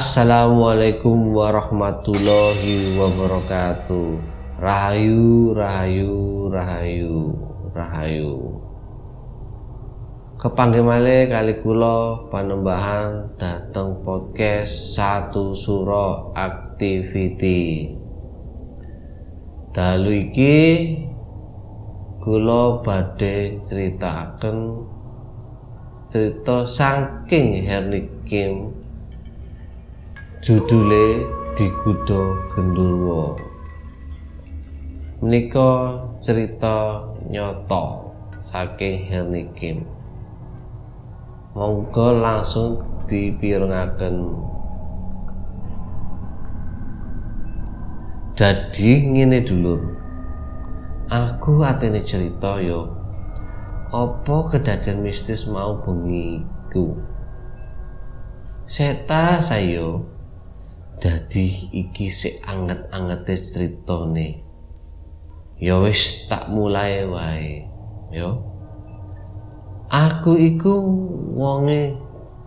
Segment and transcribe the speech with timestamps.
[0.00, 4.16] Assalamualaikum warahmatullahi wabarakatuh.
[4.56, 7.36] Rahayu, rahayu, rahayu,
[7.76, 8.32] rahayu.
[10.40, 17.92] Kepanggih malih kali kula panembahan dateng podcast satu suro activity.
[19.76, 20.56] Dalu iki
[22.24, 24.80] kula badhe critakaken
[26.08, 28.79] cerita saking Hernik Kim
[30.40, 33.36] judule Digudo Gendurwo.
[35.20, 38.08] Menika cerita nyata
[38.48, 39.84] saking Herni Kim.
[41.52, 44.16] Monggo langsung dipirengaken.
[48.32, 49.80] Jadi ngene dulur.
[51.12, 52.88] Aku atene cerita yo
[53.92, 56.96] apa kedadian mistis mau bengi iku?
[58.64, 60.19] Seta sayo
[61.00, 64.44] dadi iki sik anget-angete critane.
[65.56, 67.64] Ya wis tak mulai wae
[68.12, 68.36] ya.
[69.90, 70.76] Aku iku
[71.34, 71.96] wonge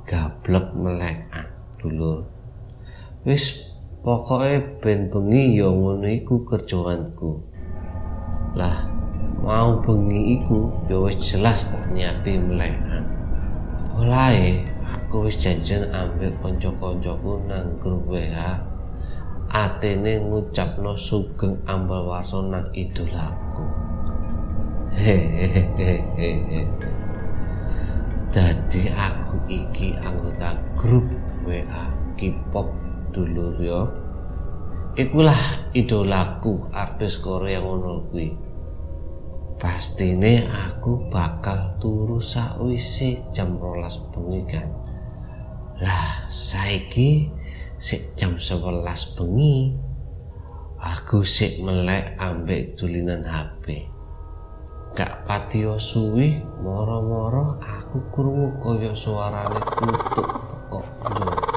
[0.05, 1.49] gablek melekan
[1.81, 2.29] dulur.
[3.25, 3.65] Wis
[4.05, 7.31] pokoke ben bengi ya ngono iku kerjaanku.
[8.53, 8.85] Lah
[9.41, 13.03] mau bengi iku ya wis jelas tak niati melekan
[13.97, 14.72] olae
[15.13, 18.57] aku wis janjian ambek kanca-kancaku nang grup WA
[19.45, 23.61] atene ngucapno sugeng ambal warso nang idolaku
[24.97, 26.65] hehehe
[28.33, 31.05] dadi aku iki anggota grup
[31.45, 31.85] WA
[32.17, 32.73] K-pop
[33.13, 33.85] dulur ya
[34.97, 38.33] ikulah idolaku artis Korea ngono kuwi.
[39.61, 44.82] Pastine aku bakal turu sakwise jam rolas bengi
[45.81, 47.31] lah saiki
[47.81, 49.73] sik jam 11 bengi
[50.77, 53.89] aku sik melek ambek tulinan HP
[54.93, 60.27] gak patio suwi moro-moro aku krungu kaya suarane kutuk
[60.69, 61.53] kok njogo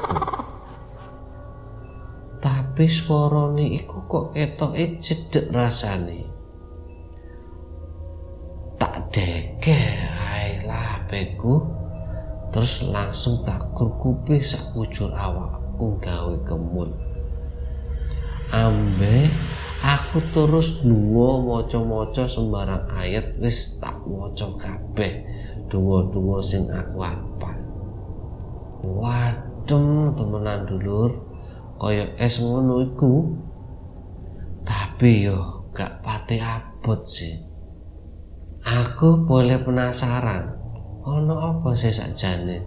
[2.77, 6.29] tapi suarane iku kok ketoke cedek rasane.
[8.77, 11.76] Tak deke ae lah beku
[12.57, 16.89] terus langsung tak kurkupi sak ujur awakku gawe kemul
[18.49, 19.29] ambe
[19.85, 25.21] aku terus dungo maca-maca sembarang ayat wis tak maca kabeh
[25.67, 27.57] donga-donga sing aku hafal.
[28.87, 31.11] Wadem temenan dulur
[31.77, 33.13] kaya es ngono iku.
[34.67, 37.35] Tapi yo gak pati abot sih.
[38.67, 40.56] Aku boleh penasaran
[41.07, 42.59] ono apa sih sakjane?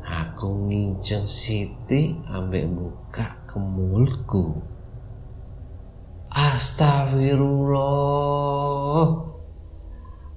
[0.00, 4.58] Aku nginceng Siti ambek buka kemulku
[6.30, 9.02] Astagfirullah.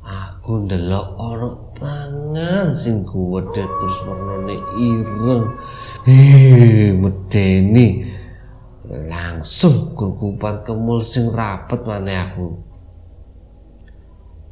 [0.04, 5.48] Aku ndelok ono tangan sing gede terus warnane ireng.
[6.04, 8.04] Heh medeni.
[8.84, 12.73] Langsung kurkupan kemul sing rapet mana aku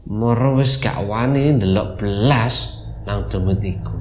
[0.09, 3.97] moro wis gak wani ndelok belas nang demet iku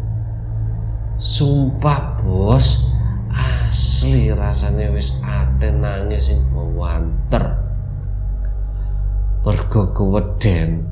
[1.20, 2.88] sumpah bos.
[3.30, 7.54] Asli rasanya wis ate nangis sing bawanter.
[9.46, 10.82] Mergo keweden.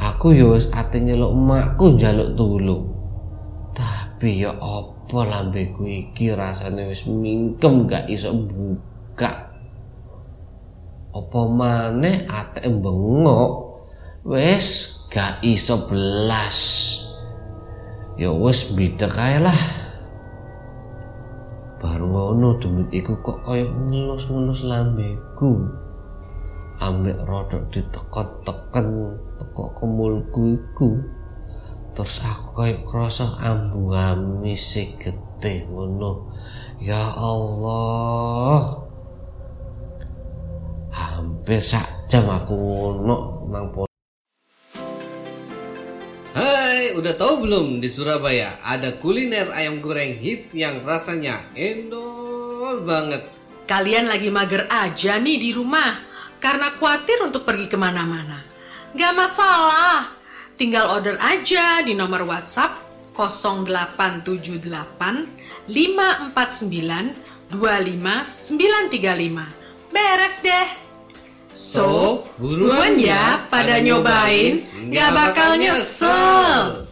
[0.00, 2.84] Aku ya wis ate nyeluk emakku njaluk tulung
[4.20, 8.89] tapi ya apa lambeku iki rasanya wis mingkem gak iso buka
[11.10, 13.82] apa maneh ate bengok?
[14.22, 16.58] Wis gak iso belas.
[18.20, 19.60] Ya wis bidek ae lah.
[21.80, 25.64] Baru ngono demit iku kok kaya ngelus-ngelus lambeku
[26.80, 31.00] ambek rodok ditekon-teken teko kemulku iku.
[31.96, 36.28] Terus aku kaya krasa ambu amis getih ngono.
[36.80, 38.89] Ya Allah
[41.00, 43.72] hampir sak jam aku ngono nang
[46.30, 53.26] Hai, udah tahu belum di Surabaya ada kuliner ayam goreng hits yang rasanya endol banget.
[53.66, 55.98] Kalian lagi mager aja nih di rumah
[56.38, 58.46] karena khawatir untuk pergi ke mana-mana.
[58.94, 60.14] Gak masalah,
[60.54, 62.78] tinggal order aja di nomor WhatsApp
[63.14, 69.90] 0878 549 25935.
[69.90, 70.89] Beres deh.
[71.50, 76.86] So, buruan ya pada nyobain, nggak bakal nyesel.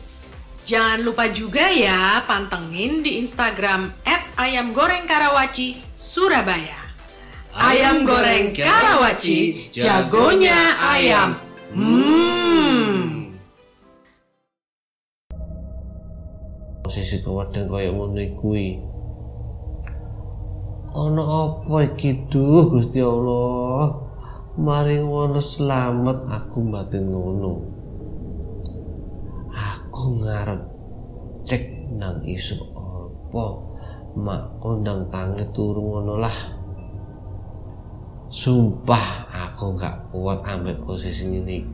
[0.69, 3.95] Jangan lupa juga ya pantengin di Instagram
[4.37, 6.91] ayam goreng Karawaci Surabaya.
[7.55, 11.39] Ayam goreng Karawaci, jagonya ayam.
[11.73, 11.99] Hmm.
[16.89, 18.81] posisi keweden kaya ngono kuwi
[20.97, 21.85] ana apa
[22.33, 24.08] duh Gusti Allah
[24.59, 27.63] maring ngono selamat aku batin ngono.
[29.55, 30.63] Aku ngarep
[31.47, 33.47] cek nang isu apa
[34.19, 36.39] mak kondang tangi turu ngono lah.
[38.29, 41.65] Sumpah aku gak kuat ambek posisi ini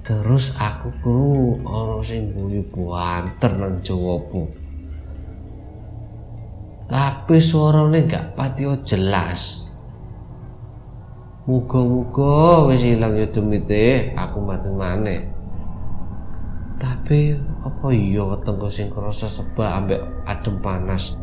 [0.00, 4.48] terus aku kru ana sing guyu banter nang jawabu.
[6.90, 9.69] Tapi suarane gak patio jelas
[11.50, 15.26] muga-muga wis ilang ya demite aku mati maneh.
[16.78, 17.34] Tapi
[17.66, 20.00] apa iya wetengku sing krasa sebab ambek
[20.30, 21.18] adem panas?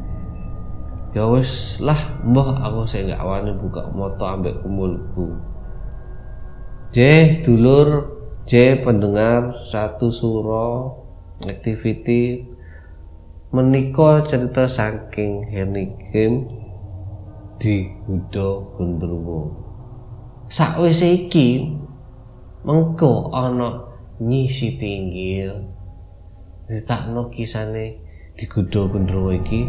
[1.15, 5.31] Ya wis lah mbah aku sing gak wani buka moto ambek kumulku.
[6.91, 6.99] J
[7.47, 10.99] dulur J pendengar satu suro
[11.47, 12.43] activity
[13.55, 16.47] menika cerita saking Henry Kim
[17.57, 19.66] di Hudo Gondrowo
[20.47, 21.75] sakwise iki
[22.63, 23.83] mengko ana
[24.23, 25.53] nyisi tinggil
[26.67, 27.99] ditakno kisane
[28.35, 29.67] di Gudo Gondrowo iki.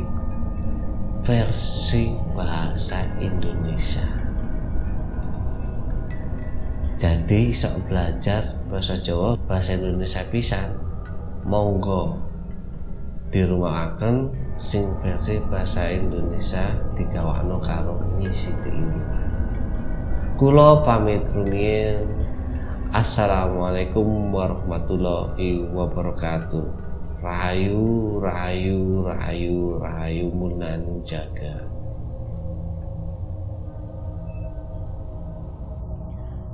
[1.19, 4.07] Versi bahasa Indonesia.
[6.95, 10.79] Jadi iso belajar bahasa Jawa bahasa Indonesia pisan
[11.43, 12.19] monggo
[13.29, 14.31] di rumah akan
[14.63, 18.99] sing versi bahasa Indonesia digawakno karo ngisi ini
[20.39, 22.07] kulo pamit rumiyin
[22.95, 26.63] Assalamualaikum warahmatullahi wabarakatuh
[27.19, 31.67] Rahayu, rahayu, rahayu, rahayu munan jaga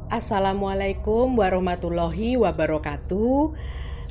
[0.09, 3.51] Assalamualaikum warahmatullahi wabarakatuh.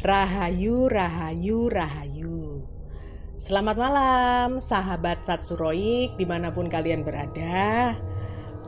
[0.03, 2.67] Rahayu, rahayu, rahayu.
[3.39, 7.95] Selamat malam, sahabat Satsuroik di mana pun kalian berada.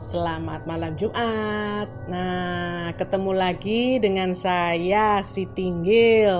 [0.06, 1.90] Selamat malam Jumat.
[2.06, 6.30] Nah, ketemu lagi dengan saya si Tinggil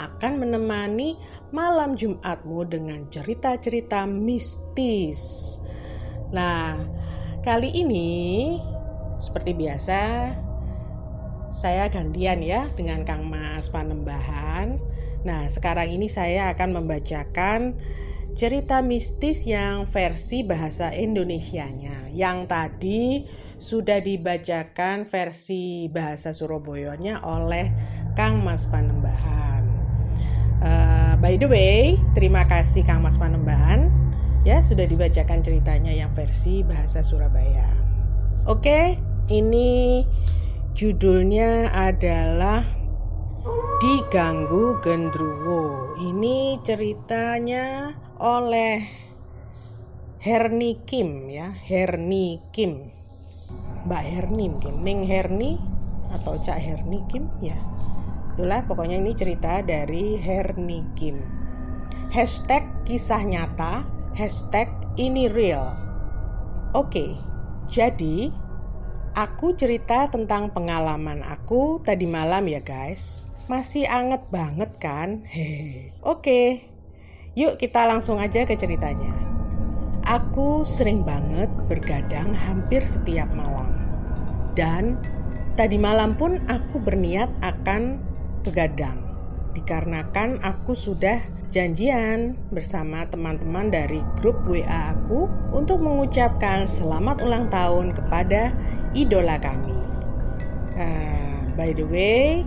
[0.00, 1.12] akan menemani
[1.52, 5.20] malam Jumatmu dengan cerita-cerita mistis.
[6.32, 6.88] Nah,
[7.44, 8.56] kali ini
[9.20, 10.32] seperti biasa,
[11.52, 14.80] saya gantian ya dengan Kang Mas Panembahan.
[15.20, 17.76] Nah, sekarang ini saya akan membacakan
[18.36, 22.12] cerita mistis yang versi bahasa Indonesianya.
[22.12, 23.04] Yang tadi
[23.56, 27.72] sudah dibacakan versi bahasa Surabayanya oleh
[28.12, 29.64] Kang Mas Panembahan.
[30.60, 33.88] Uh, by the way, terima kasih Kang Mas Panembahan
[34.44, 37.72] ya sudah dibacakan ceritanya yang versi bahasa Surabaya.
[38.46, 39.00] Oke,
[39.32, 40.04] ini
[40.76, 42.62] judulnya adalah
[43.82, 45.92] Diganggu Gendruwo.
[45.98, 48.84] Ini ceritanya oleh
[50.20, 52.90] Herni Kim ya, Herni Kim.
[53.86, 55.60] Mbak Herni mungkin, Ning Herni
[56.10, 57.54] atau Cak Herni Kim ya.
[58.34, 61.22] Itulah pokoknya ini cerita dari Herni Kim.
[62.10, 63.86] Hashtag kisah nyata,
[64.18, 64.68] hashtag
[64.98, 65.76] ini real.
[66.74, 67.14] Oke,
[67.70, 68.28] jadi,
[69.14, 73.24] aku cerita tentang pengalaman aku tadi malam ya guys.
[73.46, 75.22] Masih anget banget kan?
[75.30, 75.94] Hehe.
[76.02, 76.66] Oke,
[77.36, 79.12] yuk kita langsung aja ke ceritanya.
[80.08, 83.76] Aku sering banget bergadang hampir setiap malam.
[84.56, 84.96] Dan
[85.54, 88.00] tadi malam pun aku berniat akan
[88.40, 89.04] begadang.
[89.52, 91.20] Dikarenakan aku sudah
[91.52, 98.56] janjian bersama teman-teman dari grup WA aku untuk mengucapkan selamat ulang tahun kepada
[98.96, 99.76] idola kami.
[100.76, 102.44] Uh, by the way,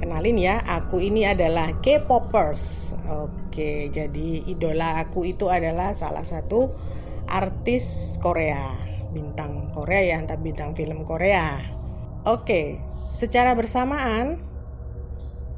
[0.00, 2.94] kenalin ya, aku ini adalah K-popers.
[3.10, 3.43] Oke,
[3.90, 6.74] jadi idola aku itu adalah salah satu
[7.30, 8.74] artis Korea,
[9.14, 11.62] bintang Korea ya, entah bintang film Korea.
[12.26, 14.54] Oke, secara bersamaan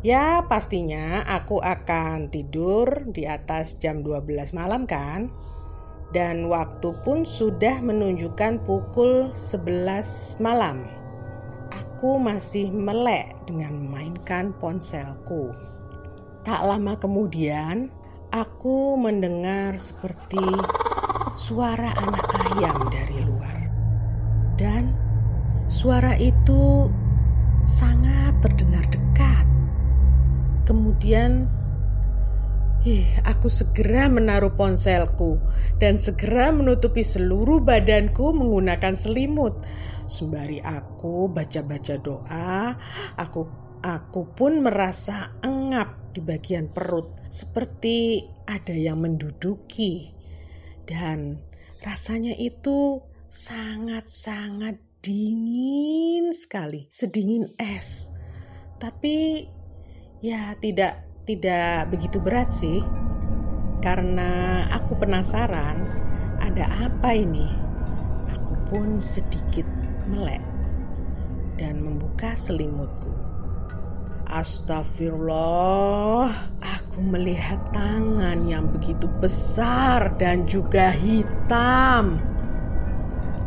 [0.05, 5.35] Ya pastinya aku akan tidur di atas jam 12 malam kan?
[6.15, 10.87] Dan waktu pun sudah menunjukkan pukul 11 malam.
[11.75, 15.51] Aku masih melek dengan memainkan ponselku
[16.47, 17.91] Tak lama kemudian
[18.31, 20.39] aku mendengar seperti
[21.35, 23.59] suara anak ayam dari luar.
[24.55, 24.95] Dan
[25.67, 26.87] suara itu
[27.67, 29.43] sangat terdengar dekat.
[30.71, 31.51] Kemudian
[32.87, 35.43] Eh, aku segera menaruh ponselku
[35.83, 39.59] dan segera menutupi seluruh badanku menggunakan selimut.
[40.07, 42.79] Sembari aku baca-baca doa,
[43.19, 50.11] aku aku pun merasa engap di bagian perut seperti ada yang menduduki.
[50.83, 51.39] Dan
[51.87, 58.11] rasanya itu sangat-sangat dingin sekali, sedingin es.
[58.83, 59.47] Tapi
[60.19, 62.83] ya tidak tidak begitu berat sih.
[63.85, 65.87] Karena aku penasaran
[66.43, 67.47] ada apa ini.
[68.35, 69.69] Aku pun sedikit
[70.11, 70.43] melek
[71.61, 73.26] dan membuka selimutku.
[74.27, 76.27] Astagfirullah,
[76.59, 82.19] aku melihat tangan yang begitu besar dan juga hitam.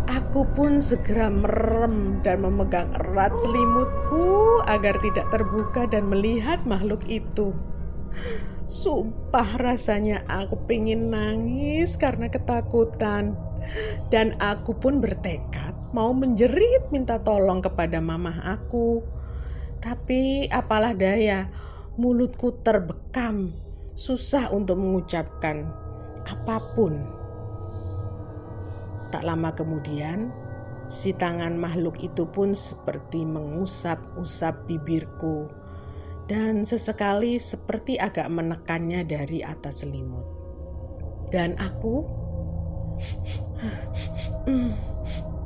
[0.08, 7.52] Aku pun segera merem dan memegang erat selimutku agar tidak terbuka dan melihat makhluk itu.
[8.64, 13.36] Sumpah rasanya aku pengen nangis karena ketakutan.
[14.08, 19.19] Dan aku pun bertekad mau menjerit minta tolong kepada mamah aku.
[19.80, 21.48] Tapi apalah daya,
[21.96, 23.56] mulutku terbekam.
[23.96, 25.68] Susah untuk mengucapkan
[26.24, 27.04] apa pun.
[29.12, 30.32] Tak lama kemudian,
[30.88, 35.52] si tangan makhluk itu pun seperti mengusap-usap bibirku
[36.30, 40.28] dan sesekali seperti agak menekannya dari atas selimut.
[41.34, 42.06] Dan aku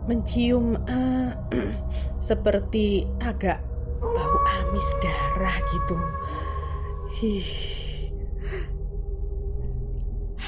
[0.08, 1.32] mencium uh,
[2.20, 3.73] seperti agak
[4.12, 5.98] bau amis darah gitu.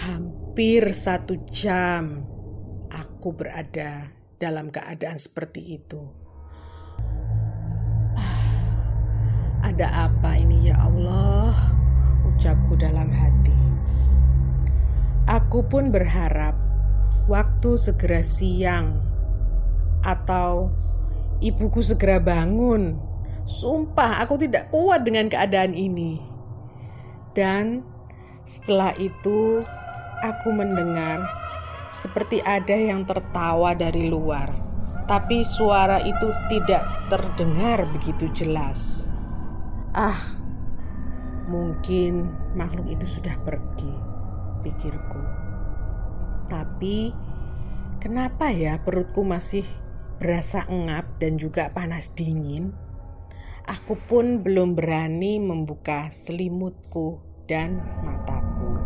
[0.06, 2.28] Hampir satu jam
[2.92, 6.04] aku berada dalam keadaan seperti itu.
[9.66, 11.52] Ada apa ini ya Allah?
[12.30, 13.58] Ucapku dalam hati.
[15.26, 16.54] Aku pun berharap
[17.26, 19.02] waktu segera siang
[20.06, 20.70] atau
[21.42, 23.15] ibuku segera bangun.
[23.46, 26.18] Sumpah aku tidak kuat dengan keadaan ini.
[27.38, 27.86] Dan
[28.42, 29.62] setelah itu
[30.26, 31.22] aku mendengar
[31.94, 34.50] seperti ada yang tertawa dari luar.
[35.06, 36.82] Tapi suara itu tidak
[37.14, 39.06] terdengar begitu jelas.
[39.94, 40.34] Ah,
[41.46, 43.94] mungkin makhluk itu sudah pergi,
[44.66, 45.22] pikirku.
[46.50, 47.14] Tapi,
[48.02, 49.66] kenapa ya perutku masih
[50.18, 52.85] berasa engap dan juga panas dingin?
[53.66, 57.18] Aku pun belum berani membuka selimutku
[57.50, 58.78] dan mataku.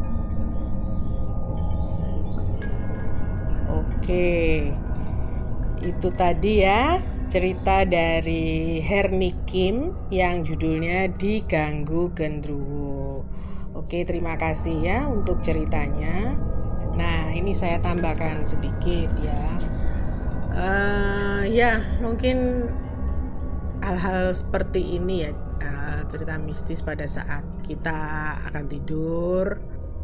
[3.68, 4.72] Oke,
[5.84, 13.28] itu tadi ya cerita dari Herni Kim yang judulnya Diganggu Gendruwo.
[13.76, 16.40] Oke, terima kasih ya untuk ceritanya.
[16.98, 19.44] Nah, ini saya tambahkan sedikit ya.
[20.50, 22.68] Uh, ya, mungkin
[23.84, 25.32] hal-hal seperti ini ya,
[25.64, 28.00] uh, cerita mistis pada saat kita
[28.50, 29.60] akan tidur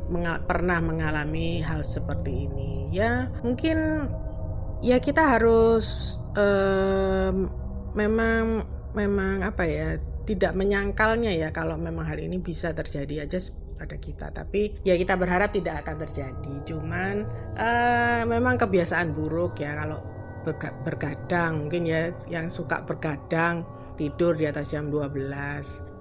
[0.05, 2.93] mengal pernah mengalami hal seperti ini.
[2.93, 4.09] Ya, mungkin
[4.85, 7.49] ya kita harus um,
[7.97, 13.37] memang memang apa ya tidak menyangkalnya ya kalau memang hal ini bisa terjadi aja
[13.75, 17.27] pada kita tapi ya kita berharap tidak akan terjadi cuman
[17.59, 20.01] uh, memang kebiasaan buruk ya kalau
[20.85, 23.65] bergadang mungkin ya yang suka bergadang
[23.97, 25.25] tidur di atas jam 12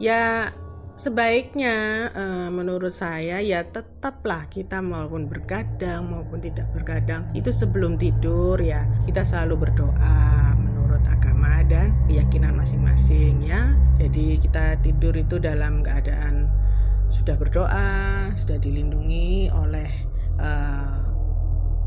[0.03, 0.53] ya
[0.95, 8.59] sebaiknya uh, menurut saya ya tetaplah kita maupun bergadang maupun tidak bergadang itu sebelum tidur
[8.63, 8.87] ya.
[9.07, 13.75] Kita selalu berdoa menurut agama dan keyakinan masing-masing ya.
[13.99, 16.47] Jadi kita tidur itu dalam keadaan
[17.11, 19.91] sudah berdoa sudah dilindungi oleh
[20.39, 20.99] uh,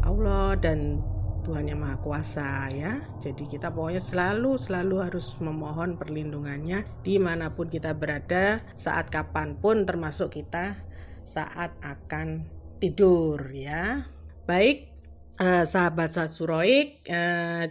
[0.04, 1.04] Allah dan
[1.48, 3.00] Tuhan yang Maha Kuasa ya.
[3.24, 9.56] Jadi kita pokoknya selalu selalu harus memohon perlindungannya di mana pun kita berada saat kapan
[9.56, 10.76] pun termasuk kita
[11.24, 12.52] saat akan
[12.84, 14.12] tidur ya.
[14.44, 14.92] Baik
[15.40, 17.64] eh, sahabat Satsuroik eh,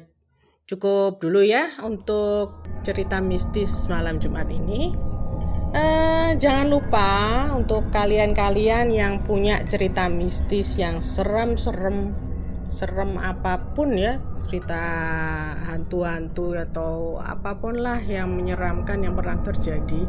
[0.65, 4.97] cukup dulu ya untuk cerita mistis malam Jumat ini.
[5.77, 7.11] Uh, jangan lupa
[7.53, 12.17] untuk kalian-kalian yang punya cerita mistis yang serem-serem
[12.77, 14.77] serem apa pun ya cerita
[15.65, 20.05] hantu-hantu atau apa pun lah yang menyeramkan yang pernah terjadi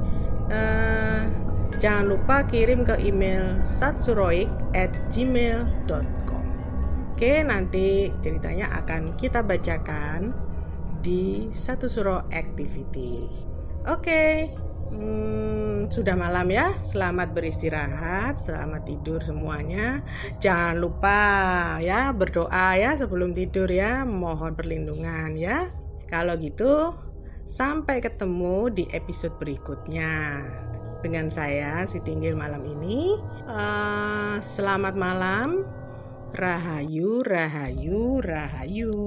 [0.52, 1.48] uh,
[1.78, 6.44] Jangan lupa kirim ke email satsuroik at gmail.com
[7.14, 10.34] Oke, nanti ceritanya akan kita bacakan
[11.02, 13.30] di satu suro activity.
[13.90, 14.54] Oke,
[14.88, 16.75] Hmm, sudah malam ya.
[16.79, 20.00] Selamat beristirahat, selamat tidur semuanya.
[20.39, 21.20] Jangan lupa
[21.84, 25.67] ya berdoa ya sebelum tidur ya, mohon perlindungan ya.
[26.08, 26.96] Kalau gitu,
[27.44, 30.44] sampai ketemu di episode berikutnya.
[30.98, 33.13] Dengan saya si Tinggir malam ini.
[33.46, 35.62] Uh, selamat malam.
[36.34, 38.98] Rahayu, rahayu, rahayu.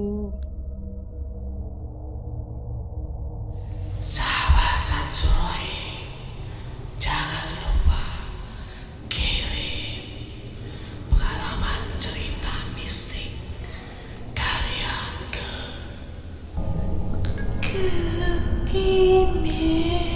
[18.73, 20.10] 一别